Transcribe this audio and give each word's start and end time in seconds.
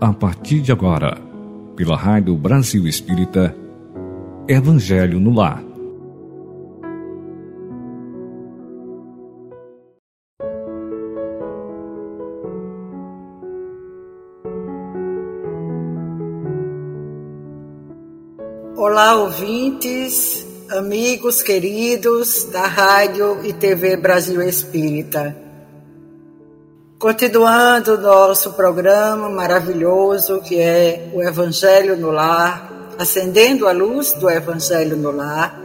a 0.00 0.14
partir 0.14 0.62
de 0.62 0.72
agora, 0.72 1.20
pela 1.76 1.94
Rádio 1.94 2.34
Brasil 2.34 2.86
Espírita, 2.86 3.54
Evangelho 4.48 5.20
no 5.20 5.30
Lar. 5.30 5.62
Olá, 18.74 19.16
ouvintes, 19.16 20.46
amigos 20.70 21.42
queridos 21.42 22.44
da 22.44 22.66
Rádio 22.66 23.44
e 23.44 23.52
TV 23.52 23.98
Brasil 23.98 24.40
Espírita. 24.40 25.49
Continuando 27.00 27.96
nosso 27.96 28.52
programa 28.52 29.30
maravilhoso 29.30 30.42
que 30.42 30.60
é 30.60 31.08
o 31.14 31.22
Evangelho 31.22 31.96
no 31.96 32.10
Lar, 32.10 32.70
acendendo 32.98 33.66
a 33.66 33.72
luz 33.72 34.12
do 34.12 34.28
Evangelho 34.28 34.98
no 34.98 35.10
Lar, 35.10 35.58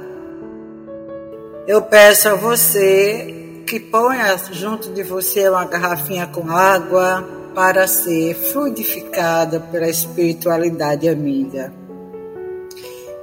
eu 1.68 1.82
peço 1.82 2.30
a 2.30 2.36
você 2.36 3.64
que 3.68 3.82
ponha 3.82 4.38
junto 4.54 4.94
de 4.94 5.04
você 5.04 5.50
uma 5.50 5.66
garrafinha 5.66 6.26
com 6.26 6.50
água 6.50 7.28
para 7.54 7.86
ser 7.86 8.34
fluidificada 8.34 9.60
pela 9.60 9.90
espiritualidade 9.90 11.10
amiga. 11.10 11.74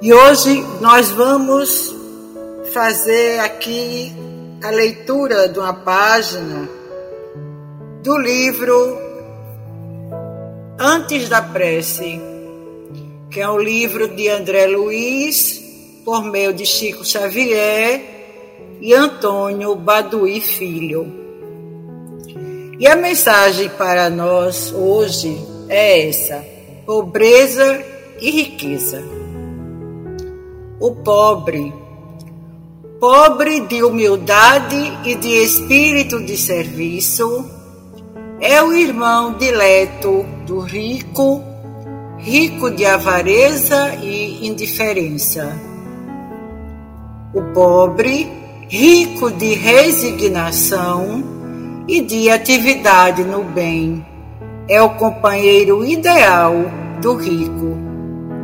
E 0.03 0.13
hoje 0.13 0.63
nós 0.83 1.09
vamos 1.09 1.95
fazer 2.75 3.39
aqui 3.39 4.13
a 4.63 4.69
leitura 4.69 5.49
de 5.49 5.59
uma 5.59 5.73
página 5.73 6.82
do 8.03 8.19
livro 8.19 8.99
Antes 10.77 11.29
da 11.29 11.41
Prece, 11.41 12.21
que 13.31 13.41
é 13.41 13.49
um 13.49 13.61
livro 13.61 14.09
de 14.09 14.29
André 14.29 14.67
Luiz, 14.67 15.63
por 16.05 16.25
meio 16.25 16.53
de 16.53 16.67
Chico 16.67 17.05
Xavier 17.05 18.79
e 18.81 18.93
Antônio 18.93 19.77
Baduí 19.77 20.41
Filho. 20.41 21.07
E 22.77 22.89
a 22.89 22.97
mensagem 22.97 23.69
para 23.69 24.11
nós 24.11 24.73
hoje 24.73 25.39
é 25.69 26.09
essa: 26.09 26.45
pobreza 26.85 27.85
e 28.21 28.33
riqueza. 28.33 29.01
O 30.81 30.91
pobre, 30.91 31.73
pobre 32.99 33.61
de 33.61 33.85
humildade 33.85 34.93
e 35.05 35.15
de 35.15 35.29
espírito 35.45 36.21
de 36.21 36.37
serviço, 36.37 37.62
é 38.43 38.61
o 38.61 38.75
irmão 38.75 39.35
dileto 39.35 40.27
do 40.45 40.59
rico, 40.59 41.45
rico 42.19 42.73
de 42.73 42.85
avareza 42.85 43.95
e 44.03 44.45
indiferença. 44.45 45.57
O 47.33 47.41
pobre, 47.55 48.29
rico 48.69 49.31
de 49.31 49.55
resignação 49.55 51.23
e 51.87 52.01
de 52.01 52.31
atividade 52.31 53.23
no 53.23 53.45
bem, 53.45 54.05
é 54.69 54.83
o 54.83 54.91
companheiro 54.97 55.85
ideal 55.85 56.53
do 57.01 57.15
rico, 57.15 57.79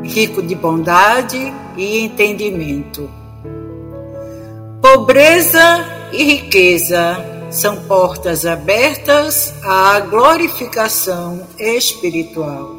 rico 0.05 0.41
de 0.41 0.55
bondade 0.55 1.53
e 1.77 2.05
entendimento. 2.05 3.11
Pobreza 4.81 5.85
e 6.13 6.23
riqueza 6.23 7.38
são 7.51 7.85
portas 7.85 8.45
abertas 8.45 9.55
à 9.65 10.01
glorificação 10.01 11.47
espiritual. 11.59 12.77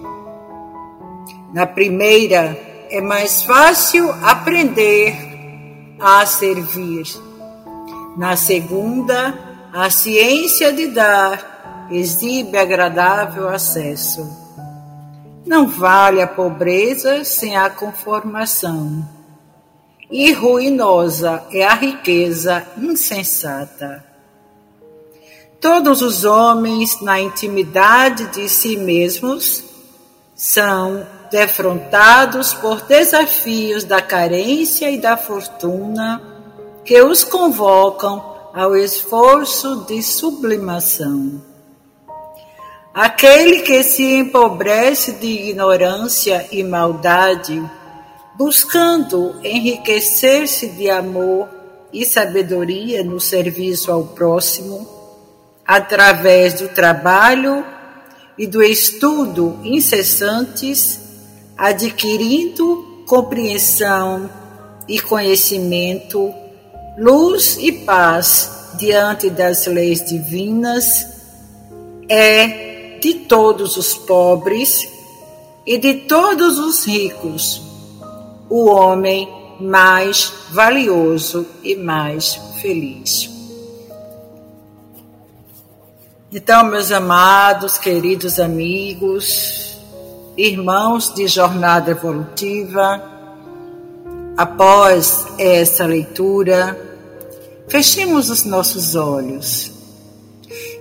Na 1.52 1.66
primeira, 1.66 2.58
é 2.90 3.02
mais 3.02 3.44
fácil 3.44 4.12
aprender 4.24 5.16
a 6.00 6.26
servir. 6.26 7.08
Na 8.16 8.36
segunda, 8.36 9.34
a 9.74 9.90
ciência 9.90 10.72
de 10.72 10.88
dar 10.88 11.88
exibe 11.92 12.58
agradável 12.58 13.50
acesso. 13.50 14.28
Não 15.46 15.68
vale 15.68 16.22
a 16.22 16.28
pobreza 16.28 17.24
sem 17.24 17.58
a 17.58 17.70
conformação. 17.70 19.04
E 20.12 20.32
ruinosa 20.32 21.44
é 21.52 21.64
a 21.66 21.74
riqueza 21.74 22.66
insensata. 22.78 24.09
Todos 25.62 26.02
os 26.02 26.24
homens, 26.24 27.02
na 27.02 27.20
intimidade 27.20 28.28
de 28.28 28.48
si 28.48 28.78
mesmos, 28.78 29.64
são 30.34 31.06
defrontados 31.30 32.54
por 32.54 32.82
desafios 32.82 33.84
da 33.84 34.02
carência 34.02 34.90
e 34.90 34.98
da 34.98 35.18
fortuna 35.18 36.22
que 36.86 37.02
os 37.02 37.26
convocam 37.26 38.24
ao 38.54 38.74
esforço 38.76 39.86
de 39.86 40.02
sublimação. 40.02 41.42
Aquele 42.94 43.60
que 43.60 43.84
se 43.84 44.16
empobrece 44.16 45.12
de 45.14 45.28
ignorância 45.28 46.48
e 46.54 46.64
maldade, 46.64 47.62
buscando 48.36 49.36
enriquecer-se 49.44 50.70
de 50.70 50.90
amor 50.90 51.50
e 51.92 52.06
sabedoria 52.06 53.04
no 53.04 53.20
serviço 53.20 53.92
ao 53.92 54.06
próximo, 54.06 54.99
através 55.70 56.56
do 56.56 56.68
trabalho 56.70 57.64
e 58.36 58.48
do 58.48 58.64
estudo 58.64 59.60
incessantes, 59.64 61.00
adquirindo 61.56 63.04
compreensão 63.06 64.28
e 64.88 65.00
conhecimento, 65.00 66.34
luz 66.98 67.56
e 67.60 67.72
paz 67.72 68.72
diante 68.80 69.30
das 69.30 69.68
leis 69.68 70.04
divinas, 70.04 71.06
é 72.10 72.98
de 73.00 73.14
todos 73.14 73.78
os 73.78 73.94
pobres 73.94 74.90
e 75.68 75.78
de 75.78 75.94
todos 76.08 76.58
os 76.58 76.84
ricos 76.84 77.62
o 78.50 78.72
homem 78.72 79.30
mais 79.60 80.34
valioso 80.50 81.46
e 81.62 81.76
mais 81.76 82.40
feliz. 82.60 83.39
Então, 86.32 86.64
meus 86.66 86.92
amados, 86.92 87.80
queridos 87.80 88.40
amigos, 88.40 89.76
irmãos 90.38 91.12
de 91.12 91.26
jornada 91.26 91.90
evolutiva, 91.90 93.02
após 94.38 95.26
essa 95.40 95.88
leitura, 95.88 96.80
fechemos 97.68 98.30
os 98.30 98.46
nossos 98.46 98.94
olhos 98.94 99.72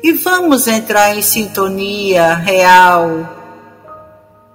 e 0.02 0.12
vamos 0.12 0.68
entrar 0.68 1.16
em 1.16 1.22
sintonia 1.22 2.34
real, 2.34 3.08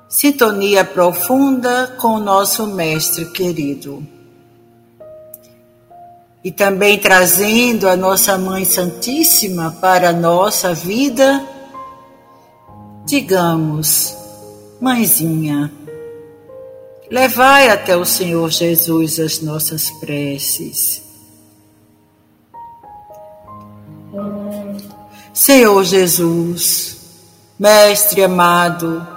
sintonia 0.08 0.86
profunda 0.86 1.96
com 2.00 2.10
o 2.10 2.20
nosso 2.20 2.68
Mestre 2.68 3.26
querido 3.32 4.13
e 6.44 6.52
também 6.52 7.00
trazendo 7.00 7.88
a 7.88 7.96
nossa 7.96 8.38
Mãe 8.38 8.66
Santíssima 8.66 9.78
para 9.80 10.10
a 10.10 10.14
nossa 10.14 10.74
vida, 10.74 11.42
digamos, 13.06 14.14
Mãezinha, 14.82 15.72
levai 17.10 17.70
até 17.70 17.96
o 17.96 18.04
Senhor 18.04 18.50
Jesus 18.52 19.20
as 19.20 19.40
nossas 19.40 19.90
preces. 19.92 21.02
Senhor 25.34 25.84
Jesus, 25.84 26.98
Mestre 27.58 28.24
amado, 28.24 29.08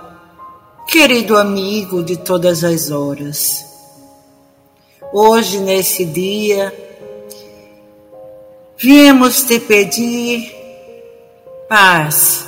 querido 0.86 1.36
amigo 1.36 2.04
de 2.04 2.16
todas 2.16 2.62
as 2.62 2.90
horas, 2.90 3.64
hoje 5.12 5.58
nesse 5.58 6.04
dia, 6.04 6.85
Viemos 8.78 9.42
te 9.44 9.58
pedir 9.58 10.54
paz 11.66 12.44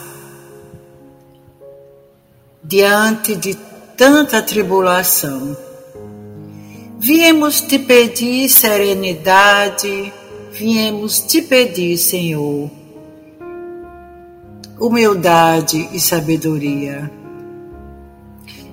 diante 2.63 3.35
de 3.35 3.57
tanta 3.97 4.43
tribulação. 4.43 5.57
Viemos 6.99 7.63
te 7.63 7.79
pedir 7.79 8.47
serenidade, 8.51 10.13
viemos 10.53 11.21
te 11.21 11.41
pedir, 11.41 11.97
Senhor, 11.97 12.71
humildade 14.79 15.89
e 15.95 15.99
sabedoria. 15.99 17.11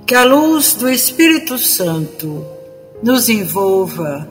Que 0.05 0.13
a 0.13 0.25
luz 0.25 0.73
do 0.73 0.89
Espírito 0.89 1.57
Santo 1.57 2.45
nos 3.01 3.29
envolva, 3.29 4.27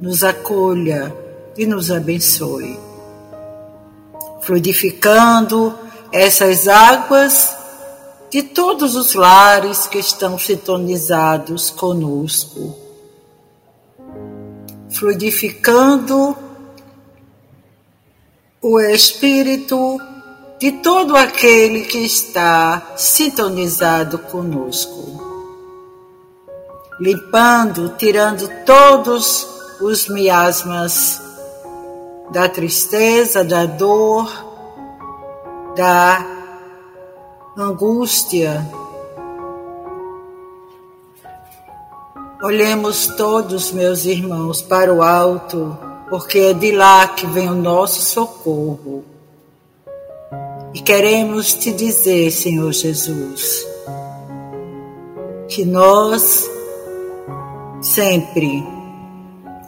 nos 0.00 0.22
acolha, 0.22 1.12
e 1.58 1.66
nos 1.66 1.90
abençoe. 1.90 2.78
Fluidificando 4.40 5.76
essas 6.12 6.68
águas 6.68 7.54
de 8.30 8.42
todos 8.42 8.94
os 8.94 9.14
lares 9.14 9.86
que 9.86 9.98
estão 9.98 10.38
sintonizados 10.38 11.70
conosco, 11.70 12.76
fluidificando 14.90 16.36
o 18.62 18.80
espírito 18.80 20.00
de 20.58 20.72
todo 20.72 21.16
aquele 21.16 21.82
que 21.82 21.98
está 21.98 22.94
sintonizado 22.96 24.18
conosco, 24.18 25.26
limpando, 27.00 27.94
tirando 27.96 28.48
todos 28.64 29.46
os 29.80 30.08
miasmas 30.08 31.27
da 32.30 32.48
tristeza, 32.48 33.44
da 33.44 33.66
dor, 33.66 34.30
da 35.76 36.24
angústia. 37.56 38.66
Olhemos 42.42 43.06
todos, 43.16 43.72
meus 43.72 44.04
irmãos, 44.04 44.62
para 44.62 44.92
o 44.92 45.02
alto, 45.02 45.76
porque 46.08 46.38
é 46.38 46.52
de 46.52 46.70
lá 46.70 47.08
que 47.08 47.26
vem 47.26 47.48
o 47.48 47.54
nosso 47.54 48.00
socorro. 48.00 49.04
E 50.72 50.80
queremos 50.80 51.54
te 51.54 51.72
dizer, 51.72 52.30
Senhor 52.30 52.72
Jesus, 52.72 53.66
que 55.48 55.64
nós 55.64 56.48
sempre 57.80 58.64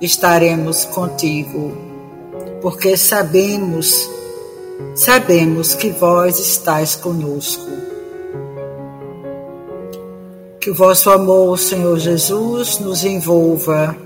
estaremos 0.01 0.85
contigo, 0.85 1.90
porque 2.61 2.97
sabemos, 2.97 4.09
sabemos 4.95 5.75
que 5.75 5.91
vós 5.91 6.39
estáis 6.39 6.97
conosco. 6.97 7.71
Que 10.61 10.71
o 10.71 10.75
vosso 10.75 11.11
amor, 11.11 11.59
Senhor 11.59 11.99
Jesus, 11.99 12.79
nos 12.79 13.03
envolva 13.03 13.97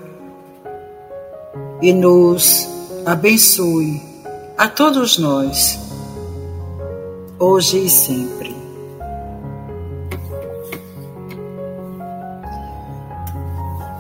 e 1.83 1.93
nos 1.93 2.69
abençoe 3.05 4.01
a 4.57 4.69
todos 4.69 5.19
nós 5.19 5.79
hoje 7.39 7.85
e 7.85 7.91
sempre. 7.91 8.55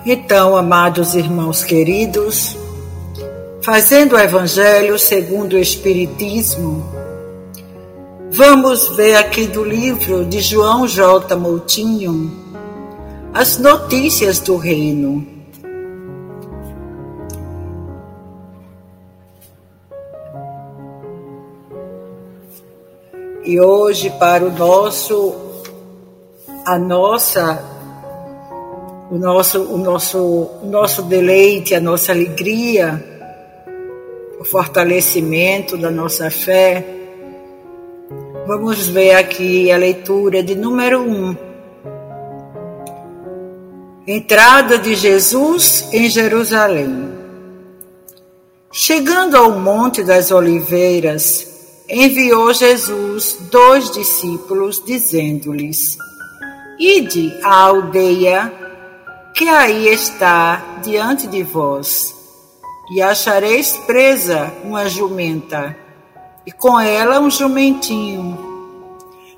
Então, 0.06 0.54
amados 0.54 1.14
irmãos 1.14 1.64
queridos, 1.64 2.56
fazendo 3.64 4.14
o 4.14 4.18
Evangelho 4.18 4.98
segundo 4.98 5.54
o 5.54 5.58
Espiritismo, 5.58 6.84
vamos 8.30 8.88
ver 8.94 9.16
aqui 9.16 9.46
do 9.46 9.64
livro 9.64 10.26
de 10.26 10.38
João 10.40 10.86
J. 10.86 11.34
Moutinho 11.34 12.44
as 13.32 13.56
notícias 13.58 14.38
do 14.38 14.58
Reino. 14.58 15.26
E 23.42 23.58
hoje, 23.60 24.10
para 24.18 24.44
o 24.44 24.52
nosso, 24.52 25.34
a 26.66 26.78
nossa, 26.78 27.64
o 29.10 29.16
nosso, 29.16 29.62
o 29.62 29.78
nosso, 29.78 30.18
o 30.62 30.66
nosso 30.66 31.02
deleite, 31.02 31.74
a 31.74 31.80
nossa 31.80 32.12
alegria, 32.12 33.13
o 34.44 34.46
fortalecimento 34.46 35.74
da 35.78 35.90
nossa 35.90 36.30
fé, 36.30 36.84
vamos 38.46 38.86
ver 38.86 39.14
aqui 39.14 39.72
a 39.72 39.76
leitura 39.78 40.42
de 40.42 40.54
número 40.54 41.00
um. 41.00 41.34
Entrada 44.06 44.78
de 44.78 44.94
Jesus 44.94 45.88
em 45.94 46.10
Jerusalém. 46.10 47.08
Chegando 48.70 49.34
ao 49.38 49.52
Monte 49.52 50.02
das 50.02 50.30
Oliveiras, 50.30 51.82
enviou 51.88 52.52
Jesus 52.52 53.38
dois 53.50 53.90
discípulos, 53.92 54.82
dizendo-lhes: 54.84 55.96
Ide 56.78 57.32
à 57.42 57.62
aldeia 57.62 58.52
que 59.34 59.48
aí 59.48 59.88
está 59.88 60.80
diante 60.82 61.26
de 61.26 61.42
vós, 61.42 62.23
e 62.90 63.00
achareis 63.00 63.76
presa 63.86 64.52
uma 64.64 64.88
jumenta, 64.88 65.76
e 66.46 66.52
com 66.52 66.78
ela 66.78 67.20
um 67.20 67.30
jumentinho. 67.30 68.38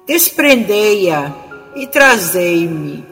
Desprendei-a 0.07 1.33
e 1.75 1.87
trazei-me. 1.87 3.05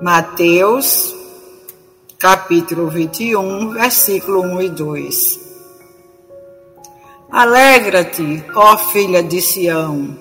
Mateus, 0.00 1.14
capítulo 2.18 2.88
21, 2.88 3.70
versículo 3.70 4.40
1 4.42 4.62
e 4.62 4.68
2. 4.70 5.40
Alegra-te, 7.30 8.44
ó 8.54 8.76
filha 8.76 9.22
de 9.22 9.40
Sião, 9.40 10.16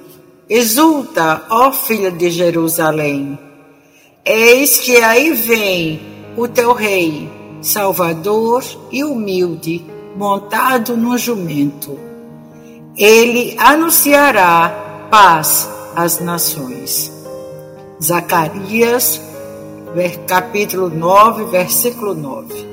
exulta, 0.49 1.45
ó 1.49 1.71
filha 1.71 2.11
de 2.11 2.29
Jerusalém. 2.29 3.39
Eis 4.23 4.77
que 4.77 4.97
aí 4.97 5.31
vem 5.33 6.01
o 6.37 6.47
teu 6.47 6.73
rei, 6.73 7.38
salvador 7.61 8.63
e 8.91 9.03
humilde, 9.03 9.85
montado 10.15 10.95
no 10.95 11.17
jumento. 11.17 11.97
Ele 12.97 13.55
anunciará 13.59 15.07
paz 15.09 15.69
às 15.95 16.19
nações. 16.19 17.11
Zacarias, 18.01 19.21
capítulo 20.27 20.89
9, 20.89 21.45
versículo 21.45 22.13
9. 22.13 22.69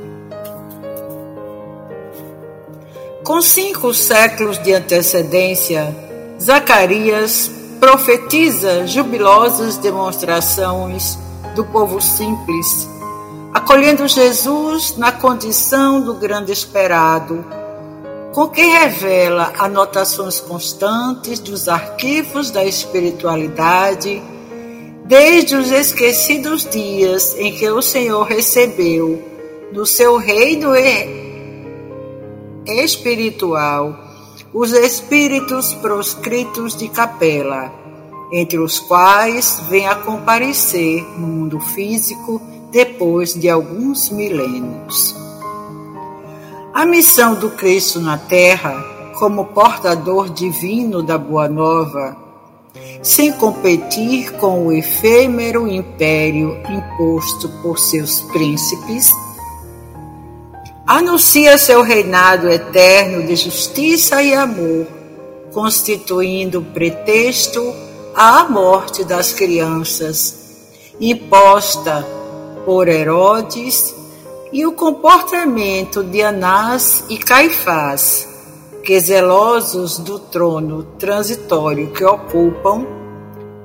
Com 3.24 3.40
cinco 3.42 3.92
séculos 3.92 4.56
de 4.58 4.72
antecedência, 4.72 5.94
Zacarias 6.40 7.50
profetiza 7.80 8.86
jubilosas 8.86 9.76
demonstrações 9.76 11.18
do 11.54 11.64
povo 11.64 12.00
simples, 12.00 12.88
acolhendo 13.56 14.06
Jesus 14.06 14.98
na 14.98 15.10
condição 15.10 16.02
do 16.02 16.12
grande 16.12 16.52
esperado, 16.52 17.42
com 18.34 18.48
que 18.48 18.60
revela 18.60 19.50
anotações 19.58 20.38
constantes 20.38 21.38
dos 21.38 21.66
arquivos 21.66 22.50
da 22.50 22.62
espiritualidade, 22.66 24.22
desde 25.06 25.56
os 25.56 25.70
esquecidos 25.70 26.68
dias 26.68 27.34
em 27.38 27.56
que 27.56 27.66
o 27.70 27.80
Senhor 27.80 28.24
recebeu 28.24 29.24
no 29.72 29.86
seu 29.86 30.18
reino 30.18 30.72
espiritual 32.66 33.98
os 34.52 34.72
espíritos 34.72 35.72
proscritos 35.72 36.76
de 36.76 36.88
capela, 36.88 37.72
entre 38.30 38.58
os 38.58 38.78
quais 38.78 39.62
vem 39.70 39.86
a 39.88 39.94
comparecer 39.94 41.02
no 41.18 41.26
mundo 41.26 41.58
físico 41.58 42.54
depois 42.76 43.32
de 43.32 43.48
alguns 43.48 44.10
milênios. 44.10 45.16
A 46.74 46.84
missão 46.84 47.34
do 47.34 47.48
Cristo 47.52 47.98
na 48.00 48.18
Terra, 48.18 48.74
como 49.18 49.46
portador 49.46 50.28
divino 50.28 51.02
da 51.02 51.16
Boa 51.16 51.48
Nova, 51.48 52.14
sem 53.02 53.32
competir 53.32 54.30
com 54.32 54.66
o 54.66 54.72
efêmero 54.72 55.66
império 55.66 56.54
imposto 56.68 57.48
por 57.62 57.78
seus 57.78 58.20
príncipes, 58.24 59.10
anuncia 60.86 61.56
seu 61.56 61.80
reinado 61.80 62.46
eterno 62.46 63.26
de 63.26 63.36
justiça 63.36 64.22
e 64.22 64.34
amor, 64.34 64.86
constituindo 65.50 66.60
pretexto 66.60 67.74
à 68.14 68.44
morte 68.44 69.02
das 69.02 69.32
crianças, 69.32 70.58
imposta 71.00 72.15
por 72.66 72.88
Herodes, 72.88 73.94
e 74.52 74.66
o 74.66 74.72
comportamento 74.72 76.02
de 76.02 76.20
Anás 76.20 77.04
e 77.08 77.16
Caifás, 77.16 78.28
que 78.82 78.98
zelosos 79.00 79.98
do 79.98 80.18
trono 80.18 80.82
transitório 80.98 81.92
que 81.92 82.04
ocupam, 82.04 82.84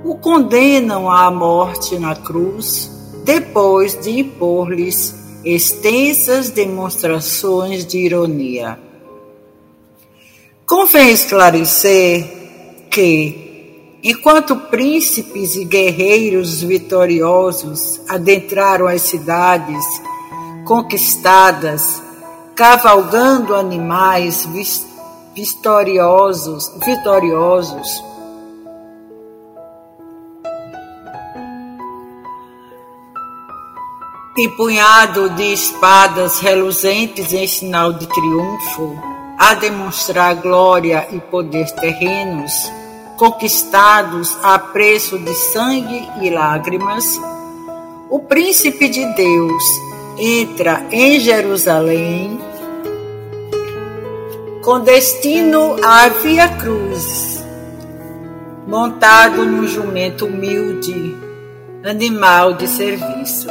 o 0.03 0.15
condenam 0.15 1.09
à 1.09 1.29
morte 1.31 1.97
na 1.97 2.15
cruz, 2.15 2.89
depois 3.25 3.99
de 3.99 4.19
impor-lhes 4.19 5.15
extensas 5.43 6.49
demonstrações 6.49 7.85
de 7.85 7.97
ironia. 7.97 8.79
Convém 10.65 11.11
esclarecer 11.11 12.87
que, 12.89 13.50
e 14.03 14.15
quanto 14.15 14.55
príncipes 14.55 15.55
e 15.55 15.63
guerreiros 15.63 16.63
vitoriosos 16.63 18.01
adentraram 18.09 18.87
as 18.87 19.03
cidades 19.03 19.85
conquistadas, 20.65 22.01
cavalgando 22.55 23.55
animais 23.55 24.47
vitoriosos, 25.35 26.71
vitoriosos. 26.83 28.03
Empunhado 34.35 35.29
de 35.31 35.53
espadas 35.53 36.39
reluzentes 36.39 37.33
em 37.33 37.45
sinal 37.45 37.93
de 37.93 38.07
triunfo, 38.07 38.97
a 39.37 39.53
demonstrar 39.53 40.35
glória 40.35 41.07
e 41.11 41.19
poder 41.19 41.69
terrenos, 41.71 42.51
conquistados 43.17 44.37
a 44.43 44.57
preço 44.57 45.17
de 45.19 45.33
sangue 45.33 46.07
e 46.21 46.29
lágrimas, 46.29 47.19
o 48.09 48.19
príncipe 48.19 48.89
de 48.89 49.05
Deus 49.13 49.63
entra 50.17 50.85
em 50.91 51.19
Jerusalém 51.19 52.39
com 54.63 54.79
destino 54.79 55.75
à 55.83 56.07
Via 56.09 56.47
Cruz, 56.47 57.43
montado 58.67 59.43
num 59.43 59.67
jumento 59.67 60.27
humilde, 60.27 61.15
animal 61.83 62.53
de 62.53 62.67
serviço. 62.67 63.47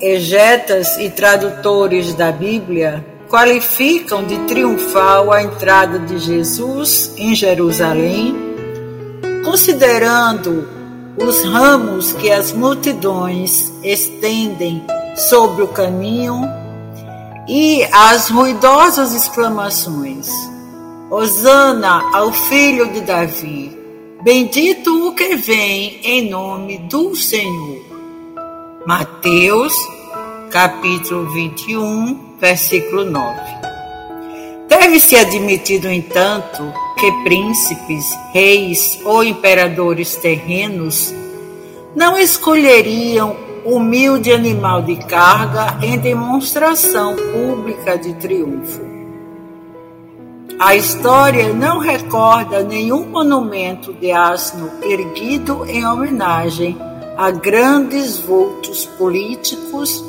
Egetas 0.00 0.98
e 0.98 1.08
tradutores 1.08 2.14
da 2.14 2.32
Bíblia 2.32 3.13
qualificam 3.34 4.22
de 4.22 4.38
triunfal 4.46 5.32
a 5.32 5.42
entrada 5.42 5.98
de 5.98 6.20
Jesus 6.20 7.12
em 7.16 7.34
Jerusalém, 7.34 8.32
considerando 9.44 10.68
os 11.20 11.42
ramos 11.42 12.12
que 12.12 12.30
as 12.30 12.52
multidões 12.52 13.72
estendem 13.82 14.84
sobre 15.16 15.64
o 15.64 15.66
caminho 15.66 16.42
e 17.48 17.82
as 17.90 18.30
ruidosas 18.30 19.12
exclamações: 19.12 20.28
Hosana 21.10 22.08
ao 22.12 22.32
filho 22.32 22.92
de 22.92 23.00
Davi, 23.00 23.76
bendito 24.22 25.08
o 25.08 25.12
que 25.12 25.34
vem 25.34 25.98
em 26.04 26.30
nome 26.30 26.78
do 26.78 27.16
Senhor. 27.16 27.82
Mateus, 28.86 29.72
capítulo 30.52 31.28
21, 31.32 32.33
versículo 32.44 33.06
9. 33.06 33.40
Deve-se 34.68 35.16
admitido, 35.16 35.88
entanto, 35.88 36.62
que 37.00 37.10
príncipes, 37.24 38.04
reis 38.34 39.00
ou 39.02 39.24
imperadores 39.24 40.14
terrenos 40.16 41.14
não 41.96 42.18
escolheriam 42.18 43.34
humilde 43.64 44.30
animal 44.30 44.82
de 44.82 44.96
carga 44.96 45.78
em 45.82 45.96
demonstração 45.96 47.16
pública 47.16 47.96
de 47.96 48.12
triunfo. 48.12 48.82
A 50.58 50.76
história 50.76 51.50
não 51.54 51.78
recorda 51.78 52.62
nenhum 52.62 53.06
monumento 53.06 53.90
de 53.94 54.12
asno 54.12 54.70
erguido 54.82 55.64
em 55.66 55.86
homenagem 55.86 56.76
a 57.16 57.30
grandes 57.30 58.18
vultos 58.18 58.84
políticos 58.84 60.04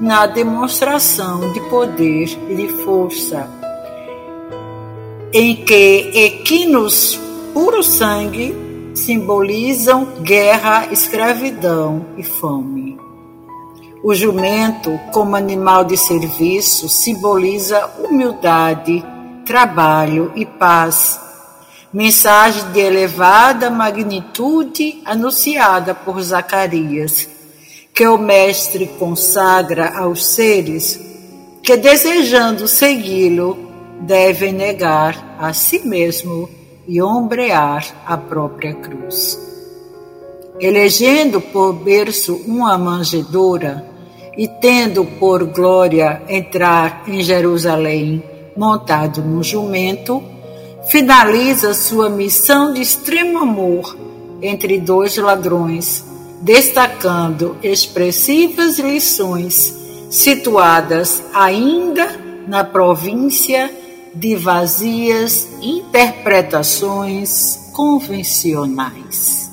na 0.00 0.26
demonstração 0.26 1.52
de 1.52 1.60
poder 1.68 2.28
e 2.48 2.54
de 2.54 2.68
força, 2.84 3.48
em 5.32 5.56
que 5.64 6.10
equinos 6.14 7.18
puro 7.52 7.82
sangue 7.82 8.54
simbolizam 8.94 10.06
guerra, 10.22 10.88
escravidão 10.92 12.06
e 12.16 12.22
fome. 12.22 12.98
O 14.02 14.14
jumento, 14.14 14.98
como 15.12 15.34
animal 15.34 15.84
de 15.84 15.96
serviço, 15.96 16.88
simboliza 16.88 17.90
humildade, 17.98 19.04
trabalho 19.46 20.30
e 20.36 20.44
paz. 20.44 21.18
Mensagem 21.92 22.70
de 22.72 22.80
elevada 22.80 23.70
magnitude 23.70 25.00
anunciada 25.04 25.94
por 25.94 26.20
Zacarias, 26.20 27.28
que 27.94 28.06
o 28.08 28.18
Mestre 28.18 28.86
consagra 28.98 29.96
aos 29.96 30.26
seres 30.26 31.00
que, 31.62 31.76
desejando 31.76 32.66
segui-lo, 32.66 33.56
devem 34.00 34.52
negar 34.52 35.36
a 35.38 35.52
si 35.52 35.86
mesmo 35.86 36.50
e 36.88 37.00
ombrear 37.00 37.86
a 38.04 38.16
própria 38.16 38.74
cruz. 38.74 39.38
Elegendo 40.58 41.40
por 41.40 41.72
berço 41.72 42.34
uma 42.46 42.76
manjedoura 42.76 43.86
e 44.36 44.48
tendo 44.48 45.04
por 45.04 45.44
glória 45.44 46.20
entrar 46.28 47.04
em 47.06 47.22
Jerusalém 47.22 48.22
montado 48.56 49.22
num 49.22 49.42
jumento, 49.42 50.20
finaliza 50.88 51.72
sua 51.72 52.10
missão 52.10 52.72
de 52.72 52.82
extremo 52.82 53.38
amor 53.38 53.96
entre 54.42 54.78
dois 54.78 55.16
ladrões, 55.16 56.04
destacando 56.44 57.56
expressivas 57.62 58.78
lições 58.78 59.74
situadas 60.10 61.22
ainda 61.32 62.20
na 62.46 62.62
província 62.62 63.72
de 64.14 64.36
vazias 64.36 65.48
interpretações 65.62 67.70
convencionais. 67.72 69.50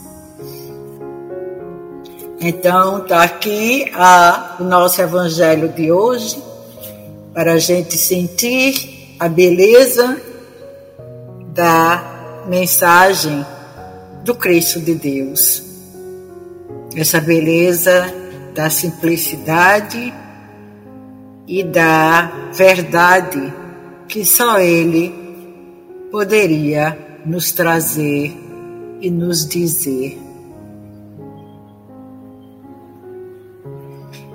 Então, 2.42 2.98
está 2.98 3.24
aqui 3.24 3.90
a, 3.94 4.58
o 4.60 4.66
nosso 4.66 5.02
evangelho 5.02 5.70
de 5.70 5.90
hoje, 5.92 6.44
para 7.34 7.54
a 7.54 7.60
gente 7.60 7.98
sentir 7.98 9.16
a 9.18 9.30
beleza 9.30 10.22
da 11.54 12.44
mensagem 12.50 13.46
do 14.26 14.36
Cristo 14.36 14.82
de 14.82 14.96
Deus. 14.96 15.71
Essa 16.96 17.22
beleza 17.22 18.14
da 18.54 18.70
simplicidade 18.70 20.14
e 21.48 21.64
da 21.64 22.50
verdade 22.54 23.54
que 24.08 24.26
só 24.26 24.60
Ele 24.60 25.14
poderia 26.12 26.98
nos 27.26 27.52
trazer 27.52 28.38
e 29.00 29.10
nos 29.10 29.48
dizer. 29.48 30.20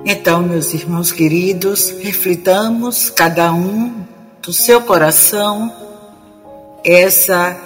Então, 0.04 0.42
meus 0.42 0.72
irmãos 0.72 1.12
queridos, 1.12 1.90
reflitamos 2.00 3.10
cada 3.10 3.52
um 3.52 4.04
do 4.40 4.52
seu 4.52 4.80
coração 4.80 5.72
essa 6.84 7.60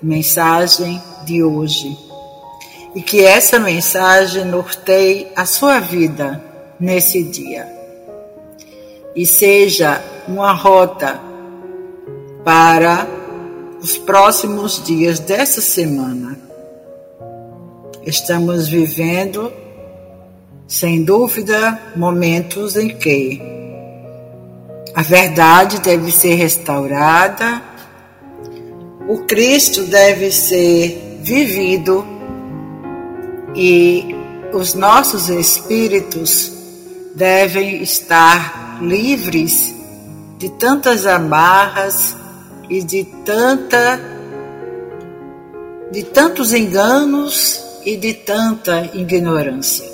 mensagem 0.00 1.02
de 1.26 1.42
hoje 1.42 2.03
e 2.94 3.02
que 3.02 3.24
essa 3.24 3.58
mensagem 3.58 4.44
norteie 4.44 5.28
a 5.34 5.44
sua 5.44 5.80
vida 5.80 6.42
nesse 6.78 7.22
dia 7.22 7.66
e 9.14 9.24
seja 9.26 10.02
uma 10.26 10.52
rota 10.52 11.20
para 12.44 13.06
os 13.80 13.96
próximos 13.98 14.82
dias 14.84 15.18
dessa 15.18 15.60
semana. 15.60 16.38
Estamos 18.04 18.68
vivendo, 18.68 19.52
sem 20.66 21.02
dúvida, 21.04 21.80
momentos 21.96 22.76
em 22.76 22.88
que 22.88 23.40
a 24.94 25.02
verdade 25.02 25.80
deve 25.80 26.10
ser 26.12 26.34
restaurada, 26.34 27.62
o 29.08 29.18
Cristo 29.24 29.84
deve 29.84 30.30
ser 30.30 31.18
vivido 31.22 32.13
e 33.54 34.14
os 34.52 34.74
nossos 34.74 35.28
espíritos 35.28 36.52
devem 37.14 37.82
estar 37.82 38.78
livres 38.82 39.74
de 40.38 40.48
tantas 40.50 41.06
amarras, 41.06 42.16
e 42.68 42.82
de 42.82 43.04
tanta 43.24 44.00
de 45.90 46.02
tantos 46.02 46.52
enganos 46.52 47.62
e 47.84 47.96
de 47.96 48.14
tanta 48.14 48.90
ignorância. 48.94 49.88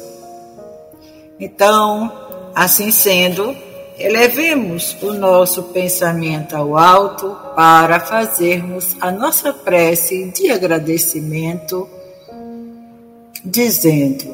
Então, 1.38 2.11
assim 2.55 2.90
sendo, 2.90 3.55
elevemos 3.99 4.97
o 5.02 5.12
nosso 5.12 5.64
pensamento 5.64 6.57
ao 6.57 6.76
alto 6.76 7.37
para 7.55 8.00
fazermos 8.00 8.97
a 9.00 9.11
nossa 9.11 9.52
prece 9.52 10.31
de 10.31 10.50
agradecimento, 10.50 11.88
dizendo: 13.44 14.25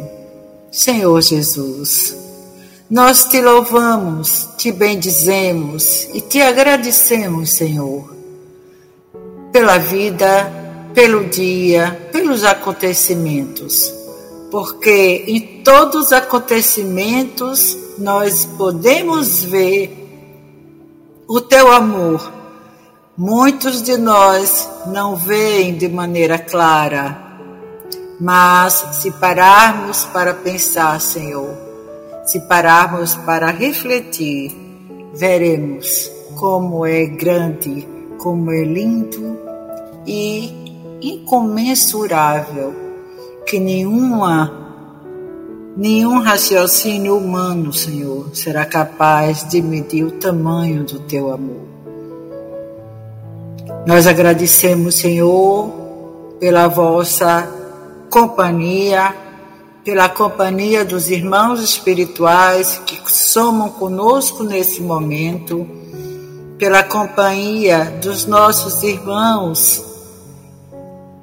Senhor 0.71 1.21
Jesus, 1.21 2.17
nós 2.91 3.25
te 3.25 3.41
louvamos, 3.41 4.49
te 4.57 4.73
bendizemos 4.73 6.09
e 6.15 6.21
te 6.21 6.41
agradecemos, 6.41 7.51
Senhor 7.51 8.17
pela 9.57 9.79
vida, 9.79 10.53
pelo 10.93 11.31
dia, 11.31 12.11
pelos 12.13 12.45
acontecimentos. 12.45 13.91
Porque 14.51 15.25
em 15.27 15.63
todos 15.63 16.09
os 16.09 16.13
acontecimentos 16.13 17.75
nós 17.97 18.45
podemos 18.59 19.45
ver 19.45 19.91
o 21.27 21.41
teu 21.41 21.73
amor. 21.73 22.31
Muitos 23.17 23.81
de 23.81 23.97
nós 23.97 24.69
não 24.89 25.17
veem 25.17 25.75
de 25.79 25.89
maneira 25.89 26.39
clara, 26.39 27.26
Mas 28.19 28.73
se 28.93 29.11
pararmos 29.11 30.05
para 30.07 30.33
pensar, 30.33 31.01
Senhor, 31.01 31.55
se 32.25 32.41
pararmos 32.41 33.15
para 33.15 33.51
refletir, 33.51 34.55
veremos 35.15 36.11
como 36.35 36.87
é 36.87 37.07
grande, 37.07 37.87
como 38.19 38.51
é 38.51 38.65
lindo 38.65 39.39
e 40.07 40.99
incomensurável 41.01 42.75
que 43.47 43.59
nenhuma 43.59 44.65
nenhum 45.77 46.21
raciocínio 46.21 47.19
humano, 47.19 47.71
Senhor, 47.73 48.35
será 48.35 48.65
capaz 48.65 49.47
de 49.47 49.61
medir 49.61 50.05
o 50.05 50.13
tamanho 50.13 50.85
do 50.85 51.01
teu 51.01 51.31
amor. 51.31 51.67
Nós 53.87 54.07
agradecemos, 54.07 54.95
Senhor, 54.95 55.71
pela 56.41 56.67
vossa 56.67 57.47
companhia, 58.17 59.15
pela 59.85 60.09
companhia 60.09 60.87
dos 60.87 61.11
irmãos 61.11 61.63
espirituais 61.63 62.81
que 62.87 62.99
somam 63.13 63.69
conosco 63.69 64.43
nesse 64.43 64.81
momento, 64.81 65.69
pela 66.57 66.83
companhia 66.83 67.99
dos 68.01 68.25
nossos 68.25 68.83
irmãos 68.83 69.85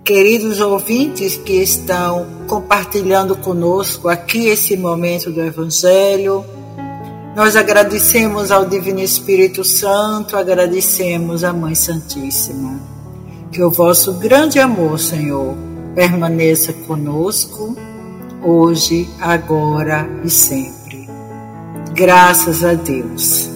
queridos 0.05 0.61
ouvintes 0.61 1.35
que 1.35 1.53
estão 1.63 2.27
compartilhando 2.45 3.35
conosco 3.37 4.07
aqui 4.07 4.45
esse 4.45 4.77
momento 4.77 5.31
do 5.31 5.41
Evangelho. 5.41 6.45
Nós 7.35 7.55
agradecemos 7.55 8.51
ao 8.51 8.65
Divino 8.65 8.99
Espírito 8.99 9.63
Santo, 9.63 10.37
agradecemos 10.37 11.43
à 11.43 11.51
Mãe 11.51 11.73
Santíssima. 11.73 12.79
Que 13.51 13.63
o 13.63 13.71
vosso 13.71 14.13
grande 14.13 14.59
amor, 14.59 14.99
Senhor, 14.99 15.72
permaneça 15.95 16.73
conosco, 16.73 17.75
hoje, 18.41 19.09
agora 19.19 20.07
e 20.23 20.29
sempre. 20.29 21.09
Graças 21.93 22.63
a 22.63 22.73
Deus. 22.73 23.49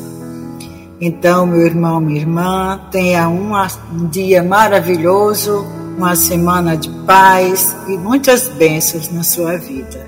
Então, 1.00 1.46
meu 1.46 1.66
irmão, 1.66 2.00
minha 2.00 2.20
irmã, 2.20 2.80
tenha 2.92 3.30
um 3.30 4.08
dia 4.10 4.42
maravilhoso 4.42 5.66
uma 5.98 6.16
semana 6.16 6.78
de 6.78 6.90
paz 7.06 7.76
e 7.88 7.98
muitas 7.98 8.48
bênçãos 8.48 9.10
na 9.12 9.24
sua 9.24 9.58
vida. 9.58 10.08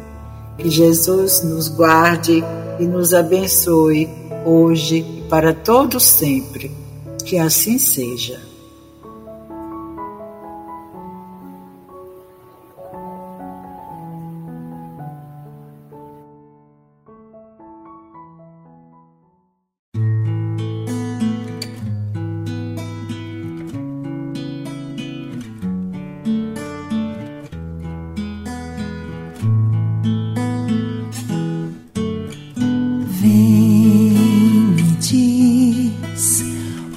Que 0.57 0.69
Jesus 0.69 1.43
nos 1.43 1.67
guarde 1.67 2.43
e 2.79 2.86
nos 2.86 3.13
abençoe 3.13 4.09
hoje 4.45 4.98
e 4.98 5.21
para 5.29 5.53
todos 5.53 6.03
sempre. 6.03 6.71
Que 7.25 7.38
assim 7.38 7.77
seja. 7.77 8.49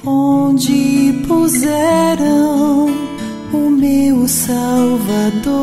onde 0.05 1.23
puseram 1.27 2.87
o 3.53 3.69
meu 3.69 4.27
Salvador. 4.27 5.53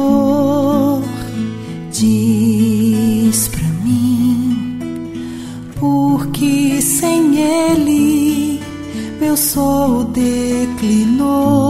Diz 1.92 3.48
pra 3.48 3.68
mim, 3.84 4.78
porque 5.78 6.80
sem 6.80 7.36
Ele 7.38 8.60
meu 9.20 9.36
sol 9.36 10.04
declinou. 10.04 11.69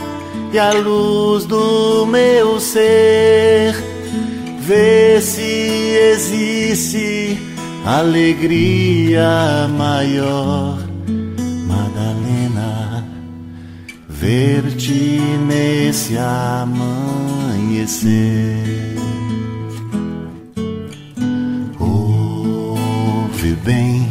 e 0.53 0.59
a 0.59 0.71
luz 0.71 1.45
do 1.45 2.05
meu 2.05 2.59
ser. 2.59 3.75
Vê 4.59 5.19
se 5.21 5.41
existe 6.11 7.37
alegria 7.85 9.67
maior 9.77 10.91
ver-te 14.21 15.19
nesse 15.47 16.15
amanhecer. 16.15 16.95
Ouve 21.79 23.55
bem, 23.65 24.07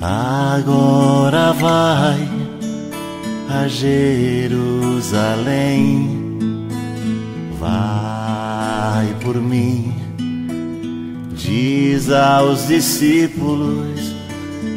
agora 0.00 1.52
vai 1.54 2.39
a 3.50 3.66
Jerusalém. 3.68 5.08
Vai 7.58 9.14
por 9.22 9.36
mim, 9.36 9.94
diz 11.34 12.10
aos 12.10 12.66
discípulos 12.68 14.14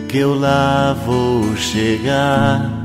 que 0.09 0.17
eu 0.17 0.37
lá 0.37 0.93
vou 1.05 1.55
chegar 1.55 2.83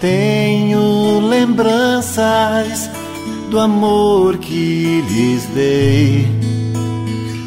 tenho 0.00 1.20
lembranças 1.28 2.88
do 3.50 3.58
amor 3.58 4.38
que 4.38 5.02
lhes 5.08 5.44
dei. 5.46 6.26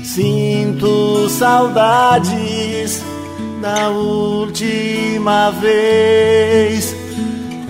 Sinto 0.03 1.29
saudades 1.29 3.01
da 3.61 3.89
última 3.89 5.51
vez, 5.51 6.90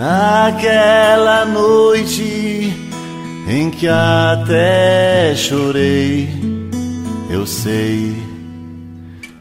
naquela 0.02 1.46
noite 1.46 2.74
em 3.48 3.70
que 3.70 3.88
até 3.88 5.36
chorei. 5.36 6.28
Eu 7.30 7.46
sei, 7.46 8.16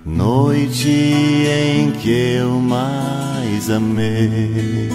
noite 0.04 0.90
em 0.90 1.90
que 1.92 2.10
eu 2.10 2.50
mais 2.60 3.70
amei. 3.70 4.90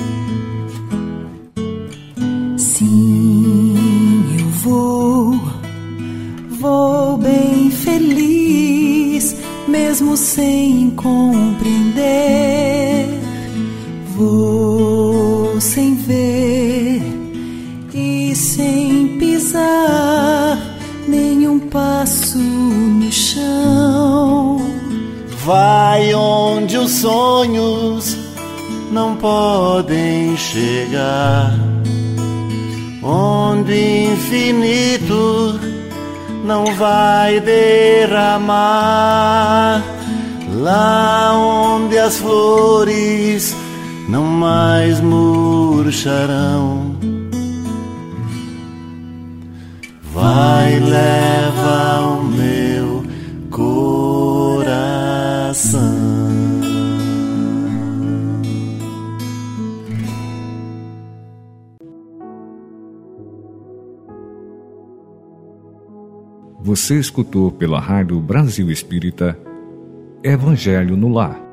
vou 6.60 7.18
bem 7.18 7.70
feliz, 7.72 9.36
mesmo 9.68 10.16
sem 10.18 10.92
compreender. 10.92 11.46
Vou 14.16 14.95
sem 15.60 15.96
ver 15.96 17.02
e 17.94 18.36
sem 18.36 19.18
pisar 19.18 20.58
nenhum 21.08 21.60
passo 21.60 22.38
no 22.38 23.12
chão. 23.12 24.62
Vai 25.44 26.14
onde 26.14 26.78
os 26.78 26.92
sonhos 26.92 28.18
não 28.92 29.16
podem 29.16 30.36
chegar, 30.36 31.54
onde 33.04 33.72
o 33.72 34.14
infinito 34.14 35.60
não 36.44 36.66
vai 36.76 37.40
derramar, 37.40 38.54
lá 40.60 41.34
onde 41.38 41.98
as 41.98 42.18
flores 42.18 43.56
não 44.08 44.24
mais 44.24 45.00
murcharão. 45.02 46.96
Vai, 50.14 50.80
leva 50.80 52.02
o 52.02 52.24
meu 52.24 53.04
coração. 53.50 54.76
Você 66.62 66.98
escutou 67.00 67.52
pela 67.52 67.80
Rádio 67.80 68.20
Brasil 68.20 68.72
Espírita 68.72 69.38
Evangelho 70.24 70.98
no 70.98 71.10
Lar 71.10 71.45